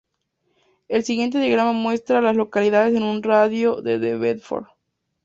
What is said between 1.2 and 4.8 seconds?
diagrama muestra a las localidades en un radio de de Bedford.